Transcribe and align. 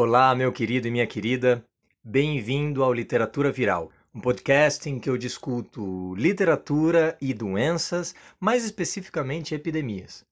Olá, 0.00 0.32
meu 0.32 0.52
querido 0.52 0.86
e 0.86 0.92
minha 0.92 1.08
querida. 1.08 1.64
Bem-vindo 2.04 2.84
ao 2.84 2.94
Literatura 2.94 3.50
Viral, 3.50 3.90
um 4.14 4.20
podcast 4.20 4.88
em 4.88 5.00
que 5.00 5.10
eu 5.10 5.18
discuto 5.18 6.14
literatura 6.14 7.18
e 7.20 7.34
doenças, 7.34 8.14
mais 8.38 8.64
especificamente 8.64 9.56
epidemias. 9.56 10.24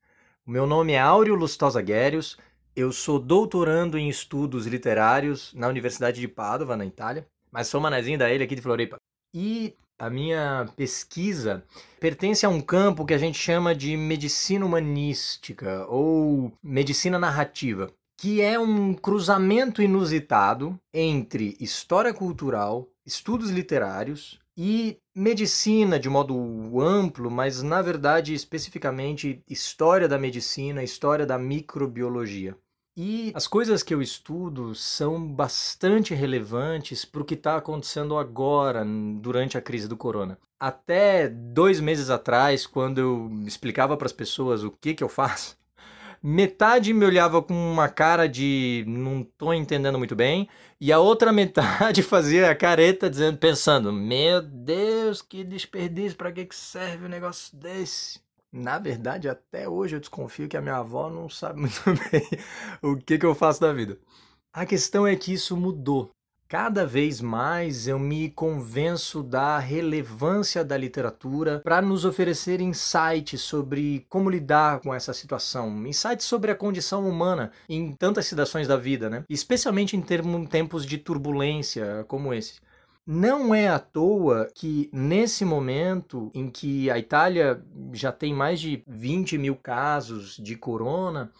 O 0.46 0.52
meu 0.52 0.68
nome 0.68 0.92
é 0.92 1.00
Áureo 1.00 1.34
Lustosa 1.34 1.82
Guérios, 1.82 2.38
eu 2.76 2.92
sou 2.92 3.18
doutorando 3.18 3.98
em 3.98 4.08
estudos 4.08 4.68
literários 4.68 5.52
na 5.52 5.66
Universidade 5.66 6.20
de 6.20 6.28
Padova, 6.28 6.76
na 6.76 6.86
Itália, 6.86 7.26
mas 7.50 7.66
sou 7.66 7.80
manezinho 7.80 8.20
da 8.20 8.32
ilha 8.32 8.44
aqui 8.44 8.54
de 8.54 8.62
Floripa. 8.62 8.98
E 9.34 9.74
a 9.98 10.08
minha 10.08 10.68
pesquisa 10.76 11.64
pertence 11.98 12.46
a 12.46 12.48
um 12.48 12.60
campo 12.60 13.04
que 13.04 13.14
a 13.14 13.18
gente 13.18 13.36
chama 13.36 13.74
de 13.74 13.96
medicina 13.96 14.64
humanística 14.64 15.84
ou 15.88 16.52
medicina 16.62 17.18
narrativa, 17.18 17.92
que 18.16 18.40
é 18.40 18.58
um 18.58 18.94
cruzamento 18.94 19.82
inusitado 19.82 20.78
entre 20.92 21.56
história 21.60 22.14
cultural, 22.14 22.88
estudos 23.04 23.50
literários 23.50 24.38
e 24.56 24.98
medicina 25.14 25.98
de 25.98 26.08
modo 26.08 26.80
amplo, 26.80 27.30
mas 27.30 27.62
na 27.62 27.82
verdade 27.82 28.32
especificamente 28.32 29.42
história 29.48 30.08
da 30.08 30.18
medicina, 30.18 30.82
história 30.82 31.26
da 31.26 31.38
microbiologia. 31.38 32.56
E 32.98 33.30
as 33.34 33.46
coisas 33.46 33.82
que 33.82 33.92
eu 33.92 34.00
estudo 34.00 34.74
são 34.74 35.30
bastante 35.30 36.14
relevantes 36.14 37.04
para 37.04 37.20
o 37.20 37.24
que 37.26 37.34
está 37.34 37.56
acontecendo 37.56 38.16
agora, 38.16 38.82
durante 39.20 39.58
a 39.58 39.60
crise 39.60 39.86
do 39.86 39.98
corona. 39.98 40.38
Até 40.58 41.28
dois 41.28 41.78
meses 41.78 42.08
atrás, 42.08 42.66
quando 42.66 42.98
eu 42.98 43.30
explicava 43.46 43.98
para 43.98 44.06
as 44.06 44.14
pessoas 44.14 44.64
o 44.64 44.70
que, 44.70 44.94
que 44.94 45.04
eu 45.04 45.10
faço, 45.10 45.58
metade 46.26 46.92
me 46.92 47.04
olhava 47.04 47.40
com 47.40 47.54
uma 47.54 47.88
cara 47.88 48.28
de 48.28 48.84
não 48.88 49.20
estou 49.20 49.54
entendendo 49.54 49.96
muito 49.96 50.16
bem, 50.16 50.48
e 50.80 50.92
a 50.92 50.98
outra 50.98 51.30
metade 51.32 52.02
fazia 52.02 52.50
a 52.50 52.54
careta 52.54 53.08
dizendo, 53.08 53.38
pensando: 53.38 53.92
Meu 53.92 54.42
Deus, 54.42 55.22
que 55.22 55.44
desperdício, 55.44 56.18
para 56.18 56.32
que, 56.32 56.44
que 56.44 56.56
serve 56.56 57.06
um 57.06 57.08
negócio 57.08 57.56
desse? 57.56 58.20
Na 58.52 58.78
verdade, 58.78 59.28
até 59.28 59.68
hoje 59.68 59.96
eu 59.96 60.00
desconfio 60.00 60.48
que 60.48 60.56
a 60.56 60.60
minha 60.60 60.76
avó 60.76 61.08
não 61.08 61.28
sabe 61.28 61.60
muito 61.60 61.80
bem 61.84 62.22
o 62.82 62.96
que, 62.96 63.18
que 63.18 63.26
eu 63.26 63.34
faço 63.34 63.60
da 63.60 63.72
vida. 63.72 63.98
A 64.52 64.66
questão 64.66 65.06
é 65.06 65.14
que 65.14 65.32
isso 65.32 65.56
mudou. 65.56 66.10
Cada 66.48 66.86
vez 66.86 67.20
mais 67.20 67.88
eu 67.88 67.98
me 67.98 68.30
convenço 68.30 69.20
da 69.20 69.58
relevância 69.58 70.64
da 70.64 70.76
literatura 70.76 71.60
para 71.64 71.82
nos 71.82 72.04
oferecer 72.04 72.60
insights 72.60 73.40
sobre 73.40 74.06
como 74.08 74.30
lidar 74.30 74.78
com 74.78 74.94
essa 74.94 75.12
situação, 75.12 75.84
insights 75.84 76.24
sobre 76.24 76.52
a 76.52 76.54
condição 76.54 77.08
humana 77.08 77.50
em 77.68 77.92
tantas 77.92 78.26
situações 78.26 78.68
da 78.68 78.76
vida, 78.76 79.10
né? 79.10 79.24
Especialmente 79.28 79.96
em 79.96 80.00
termos, 80.00 80.48
tempos 80.48 80.86
de 80.86 80.98
turbulência 80.98 82.04
como 82.06 82.32
esse. 82.32 82.60
Não 83.04 83.52
é 83.52 83.66
à 83.66 83.80
toa 83.80 84.48
que, 84.54 84.88
nesse 84.92 85.44
momento 85.44 86.30
em 86.32 86.48
que 86.48 86.88
a 86.88 86.98
Itália 86.98 87.60
já 87.92 88.12
tem 88.12 88.32
mais 88.32 88.60
de 88.60 88.84
20 88.86 89.36
mil 89.36 89.56
casos 89.56 90.36
de 90.36 90.54
corona, 90.54 91.32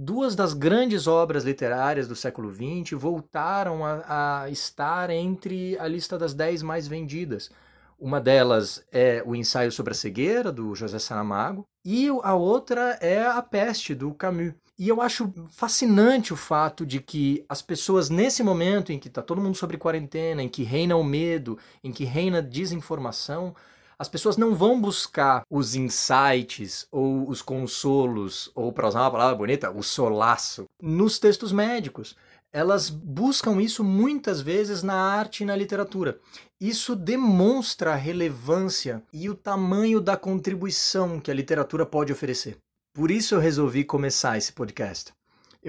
duas 0.00 0.36
das 0.36 0.54
grandes 0.54 1.08
obras 1.08 1.42
literárias 1.42 2.06
do 2.06 2.14
século 2.14 2.52
XX 2.52 2.92
voltaram 2.92 3.84
a, 3.84 4.42
a 4.44 4.50
estar 4.50 5.10
entre 5.10 5.76
a 5.76 5.88
lista 5.88 6.16
das 6.16 6.32
10 6.32 6.62
mais 6.62 6.86
vendidas. 6.86 7.50
Uma 7.98 8.20
delas 8.20 8.80
é 8.92 9.24
o 9.26 9.34
ensaio 9.34 9.72
sobre 9.72 9.90
a 9.90 9.96
cegueira, 9.96 10.52
do 10.52 10.72
José 10.72 11.00
Saramago, 11.00 11.66
e 11.84 12.06
a 12.22 12.34
outra 12.34 12.96
é 13.00 13.26
A 13.26 13.42
Peste, 13.42 13.92
do 13.92 14.14
Camus. 14.14 14.54
E 14.78 14.88
eu 14.88 15.02
acho 15.02 15.32
fascinante 15.50 16.32
o 16.32 16.36
fato 16.36 16.86
de 16.86 17.00
que 17.00 17.44
as 17.48 17.60
pessoas, 17.60 18.08
nesse 18.08 18.44
momento 18.44 18.92
em 18.92 19.00
que 19.00 19.08
está 19.08 19.20
todo 19.20 19.40
mundo 19.40 19.56
sobre 19.56 19.76
quarentena, 19.76 20.40
em 20.40 20.48
que 20.48 20.62
reina 20.62 20.94
o 20.94 21.02
medo, 21.02 21.58
em 21.82 21.90
que 21.90 22.04
reina 22.04 22.40
desinformação, 22.40 23.52
as 23.98 24.08
pessoas 24.08 24.36
não 24.36 24.54
vão 24.54 24.80
buscar 24.80 25.42
os 25.50 25.74
insights 25.74 26.86
ou 26.92 27.28
os 27.28 27.42
consolos, 27.42 28.50
ou 28.54 28.72
para 28.72 28.86
usar 28.86 29.00
uma 29.00 29.10
palavra 29.10 29.34
bonita, 29.34 29.70
o 29.70 29.82
solaço, 29.82 30.66
nos 30.80 31.18
textos 31.18 31.50
médicos. 31.50 32.16
Elas 32.52 32.88
buscam 32.88 33.60
isso 33.60 33.82
muitas 33.82 34.40
vezes 34.40 34.82
na 34.82 34.94
arte 34.94 35.42
e 35.42 35.46
na 35.46 35.56
literatura. 35.56 36.18
Isso 36.60 36.96
demonstra 36.96 37.92
a 37.92 37.96
relevância 37.96 39.02
e 39.12 39.28
o 39.28 39.34
tamanho 39.34 40.00
da 40.00 40.16
contribuição 40.16 41.20
que 41.20 41.30
a 41.30 41.34
literatura 41.34 41.84
pode 41.84 42.12
oferecer. 42.12 42.56
Por 42.94 43.10
isso 43.10 43.34
eu 43.34 43.40
resolvi 43.40 43.84
começar 43.84 44.38
esse 44.38 44.52
podcast. 44.52 45.17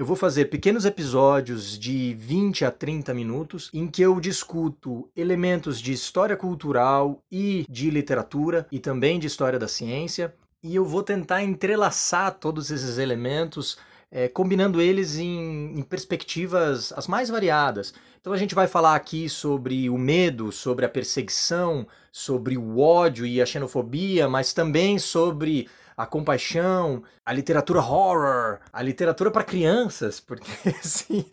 Eu 0.00 0.06
vou 0.06 0.16
fazer 0.16 0.46
pequenos 0.46 0.86
episódios 0.86 1.78
de 1.78 2.14
20 2.14 2.64
a 2.64 2.70
30 2.70 3.12
minutos 3.12 3.68
em 3.70 3.86
que 3.86 4.00
eu 4.00 4.18
discuto 4.18 5.10
elementos 5.14 5.78
de 5.78 5.92
história 5.92 6.38
cultural 6.38 7.22
e 7.30 7.66
de 7.68 7.90
literatura 7.90 8.66
e 8.72 8.78
também 8.78 9.18
de 9.18 9.26
história 9.26 9.58
da 9.58 9.68
ciência, 9.68 10.34
e 10.62 10.74
eu 10.74 10.86
vou 10.86 11.02
tentar 11.02 11.42
entrelaçar 11.42 12.32
todos 12.32 12.70
esses 12.70 12.96
elementos, 12.96 13.76
é, 14.10 14.26
combinando 14.26 14.80
eles 14.80 15.18
em, 15.18 15.78
em 15.78 15.82
perspectivas 15.82 16.94
as 16.94 17.06
mais 17.06 17.28
variadas. 17.28 17.92
Então 18.22 18.32
a 18.32 18.38
gente 18.38 18.54
vai 18.54 18.66
falar 18.66 18.94
aqui 18.94 19.28
sobre 19.28 19.90
o 19.90 19.98
medo, 19.98 20.50
sobre 20.50 20.86
a 20.86 20.88
perseguição, 20.88 21.86
sobre 22.10 22.56
o 22.56 22.78
ódio 22.78 23.26
e 23.26 23.38
a 23.38 23.44
xenofobia, 23.44 24.30
mas 24.30 24.54
também 24.54 24.98
sobre 24.98 25.68
a 26.00 26.06
compaixão, 26.06 27.02
a 27.26 27.30
literatura 27.30 27.80
horror, 27.80 28.58
a 28.72 28.82
literatura 28.82 29.30
para 29.30 29.44
crianças, 29.44 30.18
porque 30.18 30.50
sim, 30.80 31.26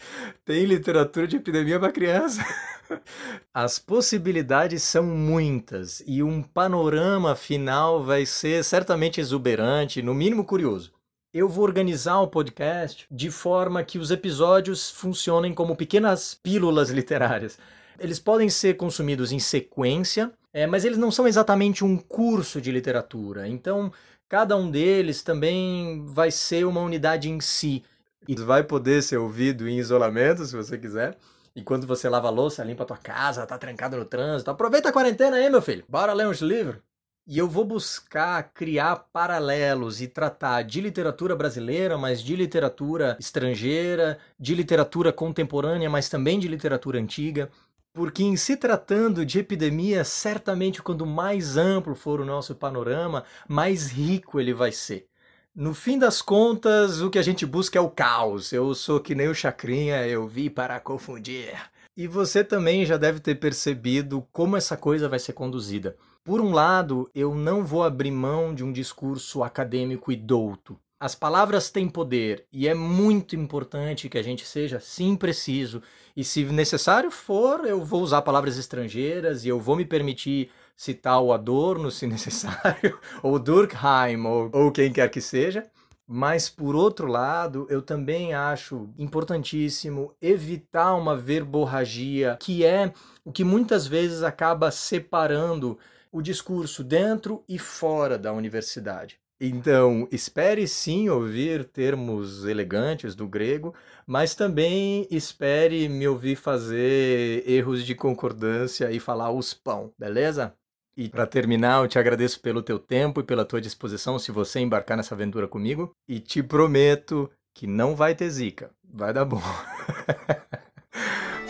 tem 0.44 0.66
literatura 0.66 1.26
de 1.26 1.38
epidemia 1.38 1.80
para 1.80 1.90
criança. 1.90 2.46
As 3.54 3.80
possibilidades 3.80 4.84
são 4.84 5.04
muitas 5.04 6.04
e 6.06 6.22
um 6.22 6.44
panorama 6.44 7.34
final 7.34 8.04
vai 8.04 8.26
ser 8.26 8.62
certamente 8.62 9.22
exuberante, 9.22 10.02
no 10.02 10.14
mínimo 10.14 10.44
curioso. 10.44 10.92
Eu 11.34 11.48
vou 11.48 11.64
organizar 11.64 12.20
o 12.20 12.28
podcast 12.28 13.08
de 13.10 13.32
forma 13.32 13.86
que 13.86 13.98
os 13.98 14.12
episódios 14.12 14.92
funcionem 14.92 15.54
como 15.54 15.78
pequenas 15.78 16.36
pílulas 16.36 16.90
literárias. 16.90 17.58
Eles 17.98 18.20
podem 18.20 18.50
ser 18.50 18.76
consumidos 18.76 19.32
em 19.32 19.40
sequência, 19.40 20.32
é, 20.54 20.68
mas 20.68 20.84
eles 20.84 20.98
não 20.98 21.12
são 21.12 21.28
exatamente 21.28 21.86
um 21.86 21.96
curso 21.96 22.60
de 22.60 22.72
literatura. 22.72 23.48
Então, 23.48 23.92
Cada 24.30 24.58
um 24.58 24.70
deles 24.70 25.24
também 25.24 26.06
vai 26.06 26.32
ser 26.32 26.66
uma 26.66 26.82
unidade 26.82 27.30
em 27.30 27.40
si. 27.40 27.84
E 28.28 28.36
vai 28.36 28.62
poder 28.62 29.02
ser 29.02 29.18
ouvido 29.18 29.70
em 29.70 29.78
isolamento, 29.78 30.46
se 30.46 30.54
você 30.54 30.78
quiser. 30.78 31.18
Enquanto 31.56 31.88
você 31.88 32.10
lava 32.10 32.28
a 32.28 32.32
louça, 32.32 32.64
limpa 32.64 32.84
a 32.84 32.86
tua 32.86 32.98
casa, 32.98 33.46
tá 33.46 33.58
trancado 33.58 33.96
no 33.96 34.04
trânsito. 34.04 34.52
Aproveita 34.52 34.90
a 34.90 34.92
quarentena 34.92 35.38
aí, 35.38 35.50
meu 35.50 35.62
filho. 35.62 35.86
Bora 35.88 36.12
ler 36.14 36.28
uns 36.28 36.42
livros. 36.42 36.82
E 37.26 37.38
eu 37.38 37.48
vou 37.48 37.66
buscar 37.66 38.52
criar 38.54 38.96
paralelos 39.12 40.02
e 40.02 40.08
tratar 40.08 40.62
de 40.62 40.82
literatura 40.82 41.36
brasileira, 41.36 41.98
mas 41.98 42.22
de 42.22 42.36
literatura 42.36 43.18
estrangeira, 43.20 44.18
de 44.40 44.54
literatura 44.56 45.12
contemporânea, 45.12 45.90
mas 45.90 46.10
também 46.10 46.40
de 46.40 46.48
literatura 46.48 47.00
antiga, 47.00 47.50
porque 47.98 48.24
em 48.24 48.36
se 48.36 48.56
tratando 48.56 49.26
de 49.26 49.40
epidemia, 49.40 50.04
certamente 50.04 50.84
quanto 50.84 51.04
mais 51.04 51.58
amplo 51.58 51.96
for 51.96 52.22
o 52.22 52.26
nosso 52.26 52.54
panorama, 52.54 53.24
mais 53.48 53.88
rico 53.88 54.40
ele 54.40 54.54
vai 54.54 54.72
ser. 54.72 55.08
No 55.56 55.74
fim 55.74 55.98
das 55.98 56.22
contas, 56.22 57.02
o 57.02 57.10
que 57.10 57.18
a 57.18 57.24
gente 57.24 57.44
busca 57.44 57.80
é 57.80 57.82
o 57.82 57.90
caos. 57.90 58.54
Eu 58.54 58.76
sou 58.76 59.00
que 59.00 59.16
nem 59.16 59.28
o 59.28 59.34
Chacrinha, 59.34 60.08
eu 60.08 60.28
vi 60.28 60.48
para 60.48 60.80
confundir. 60.80 61.56
E 61.98 62.06
você 62.06 62.44
também 62.44 62.86
já 62.86 62.98
deve 62.98 63.20
ter 63.20 63.34
percebido 63.34 64.24
como 64.32 64.56
essa 64.56 64.78
coisa 64.78 65.10
vai 65.10 65.18
ser 65.18 65.34
conduzida. 65.34 65.98
Por 66.24 66.40
um 66.40 66.52
lado, 66.52 67.10
eu 67.16 67.34
não 67.34 67.66
vou 67.66 67.84
abrir 67.84 68.12
mão 68.12 68.54
de 68.54 68.64
um 68.64 68.72
discurso 68.72 69.42
acadêmico 69.42 70.12
e 70.12 70.16
douto. 70.16 70.80
As 71.00 71.14
palavras 71.14 71.70
têm 71.70 71.88
poder 71.88 72.48
e 72.52 72.68
é 72.68 72.74
muito 72.74 73.36
importante 73.36 74.10
que 74.10 74.18
a 74.18 74.24
gente 74.24 74.44
seja 74.44 74.80
sim 74.80 75.16
preciso. 75.16 75.80
E 76.16 76.24
se 76.24 76.44
necessário 76.46 77.12
for, 77.12 77.66
eu 77.68 77.86
vou 77.86 78.02
usar 78.02 78.24
palavras 78.24 78.58
estrangeiras 78.58 79.46
e 79.46 79.48
eu 79.48 79.60
vou 79.60 79.76
me 79.76 79.86
permitir 79.86 80.50
citar 80.76 81.22
o 81.22 81.32
Adorno, 81.32 81.92
se 81.92 82.08
necessário, 82.08 83.00
ou 83.22 83.38
Durkheim, 83.38 84.26
ou, 84.26 84.50
ou 84.52 84.72
quem 84.72 84.92
quer 84.92 85.08
que 85.10 85.22
seja. 85.22 85.70
Mas, 86.08 86.50
por 86.50 86.74
outro 86.74 87.06
lado, 87.06 87.68
eu 87.70 87.82
também 87.84 88.34
acho 88.34 88.90
importantíssimo 88.98 90.16
evitar 90.20 90.96
uma 90.96 91.16
verborragia, 91.16 92.38
que 92.40 92.66
é 92.66 92.92
o 93.24 93.32
que 93.32 93.44
muitas 93.44 93.86
vezes 93.86 94.24
acaba 94.24 94.72
separando 94.72 95.78
o 96.12 96.24
discurso 96.24 96.84
dentro 96.84 97.44
e 97.48 97.60
fora 97.60 98.18
da 98.18 98.34
universidade. 98.34 99.20
Então, 99.40 100.08
espere 100.12 100.68
sim 100.68 101.10
ouvir 101.10 101.66
termos 101.66 102.44
elegantes 102.46 103.14
do 103.14 103.28
grego, 103.28 103.74
mas 104.06 104.34
também 104.34 105.08
espere 105.12 105.88
me 105.88 106.08
ouvir 106.08 106.36
fazer 106.36 107.48
erros 107.48 107.86
de 107.86 107.94
concordância 107.94 108.92
e 108.92 109.00
falar 109.00 109.32
os 109.32 109.54
pão, 109.54 109.94
beleza? 109.98 110.56
E 110.96 111.08
para 111.08 111.28
terminar, 111.28 111.84
eu 111.84 111.88
te 111.88 112.00
agradeço 112.00 112.40
pelo 112.40 112.64
teu 112.64 112.80
tempo 112.80 113.20
e 113.20 113.24
pela 113.24 113.46
tua 113.46 113.62
disposição 113.62 114.18
se 114.18 114.32
você 114.32 114.60
embarcar 114.60 114.98
nessa 114.98 115.14
aventura 115.14 115.48
comigo 115.48 115.92
e 116.08 116.20
te 116.20 116.42
prometo 116.42 117.30
que 117.54 117.68
não 117.68 117.96
vai 117.96 118.16
ter 118.16 118.30
zica, 118.32 118.72
vai 118.84 119.14
dar 119.14 119.26
bom. 119.26 119.42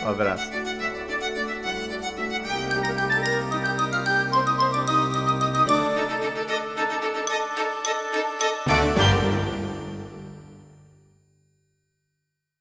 Um 0.04 0.10
abraço. 0.10 0.77